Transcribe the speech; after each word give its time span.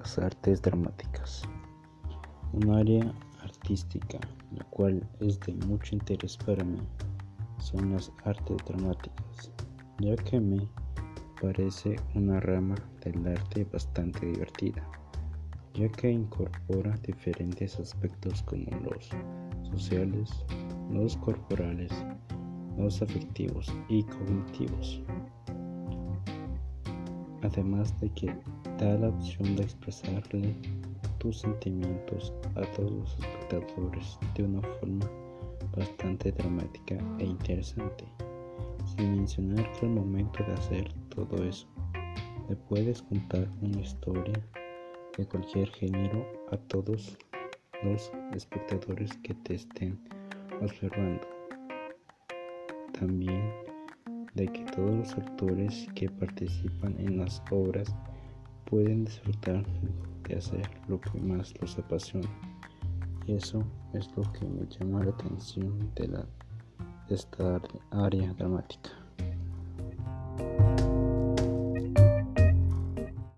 las 0.00 0.18
artes 0.18 0.62
dramáticas. 0.62 1.42
Un 2.54 2.70
área 2.70 3.12
artística, 3.42 4.18
la 4.56 4.64
cual 4.70 5.06
es 5.20 5.38
de 5.40 5.52
mucho 5.66 5.94
interés 5.94 6.38
para 6.38 6.64
mí, 6.64 6.80
son 7.58 7.92
las 7.92 8.10
artes 8.24 8.56
dramáticas, 8.66 9.52
ya 9.98 10.16
que 10.16 10.40
me 10.40 10.66
parece 11.42 11.96
una 12.14 12.40
rama 12.40 12.76
del 13.04 13.26
arte 13.26 13.66
bastante 13.70 14.24
divertida, 14.24 14.82
ya 15.74 15.88
que 15.90 16.10
incorpora 16.10 16.96
diferentes 17.06 17.78
aspectos 17.78 18.42
como 18.44 18.70
los 18.80 19.10
sociales, 19.70 20.30
los 20.90 21.14
corporales, 21.18 21.92
los 22.78 23.02
afectivos 23.02 23.70
y 23.90 24.02
cognitivos. 24.04 25.02
Además 27.42 27.98
de 28.00 28.08
que 28.10 28.34
da 28.80 28.96
la 28.96 29.08
opción 29.08 29.56
de 29.56 29.62
expresarle 29.62 30.54
tus 31.18 31.40
sentimientos 31.40 32.32
a 32.54 32.62
todos 32.72 32.90
los 32.90 33.18
espectadores 33.18 34.18
de 34.34 34.44
una 34.44 34.62
forma 34.62 35.06
bastante 35.76 36.32
dramática 36.32 36.96
e 37.18 37.24
interesante. 37.24 38.04
Sin 38.96 39.16
mencionar 39.16 39.70
que 39.72 39.86
al 39.86 39.92
momento 39.92 40.42
de 40.44 40.54
hacer 40.54 40.92
todo 41.10 41.44
eso, 41.44 41.68
le 42.48 42.56
puedes 42.56 43.02
contar 43.02 43.46
una 43.60 43.82
historia 43.82 44.42
de 45.18 45.26
cualquier 45.26 45.68
género 45.72 46.26
a 46.50 46.56
todos 46.56 47.18
los 47.82 48.10
espectadores 48.34 49.10
que 49.22 49.34
te 49.34 49.56
estén 49.56 50.00
observando. 50.62 51.26
También 52.98 53.52
de 54.34 54.46
que 54.46 54.64
todos 54.74 54.90
los 54.90 55.12
actores 55.18 55.86
que 55.94 56.08
participan 56.08 56.98
en 56.98 57.18
las 57.18 57.42
obras 57.50 57.94
pueden 58.70 59.04
disfrutar 59.04 59.64
de 60.28 60.36
hacer 60.36 60.70
lo 60.88 61.00
que 61.00 61.20
más 61.20 61.52
los 61.60 61.76
apasiona. 61.78 62.28
Y 63.26 63.34
eso 63.34 63.62
es 63.92 64.08
lo 64.16 64.22
que 64.32 64.46
me 64.46 64.66
llama 64.66 65.04
la 65.04 65.10
atención 65.10 65.78
de, 65.96 66.24
esta 67.08 67.60
área 67.90 68.32
dramática. 68.34 68.90